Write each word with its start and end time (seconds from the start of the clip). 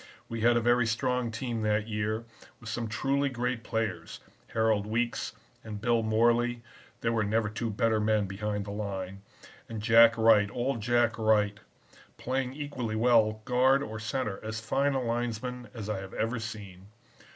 We 0.29 0.41
had 0.41 0.57
a 0.57 0.61
very 0.61 0.87
strong 0.87 1.29
team 1.29 1.61
that 1.61 1.87
year, 1.87 2.25
with 2.59 2.69
some 2.69 2.87
truly 2.87 3.29
great 3.29 3.63
players, 3.63 4.19
Harold 4.47 4.87
Weekes 4.87 5.33
and 5.63 5.79
Bill 5.79 6.01
Morley 6.01 6.63
(there 7.01 7.11
never 7.21 7.49
were 7.49 7.53
two 7.53 7.69
better 7.69 7.99
men 7.99 8.25
behind 8.25 8.65
the 8.65 8.71
line), 8.71 9.21
and 9.69 9.79
Jack 9.79 10.17
Wright, 10.17 10.49
old 10.51 10.81
Jack 10.81 11.19
Wright, 11.19 11.59
playing 12.17 12.53
equally 12.53 12.95
well 12.95 13.43
guard 13.45 13.83
or 13.83 13.99
center, 13.99 14.43
as 14.43 14.59
fine 14.59 14.95
a 14.95 15.03
linesman 15.03 15.69
as 15.71 15.87
I 15.87 15.99
have 15.99 16.15
ever 16.15 16.39
seen. 16.39 16.87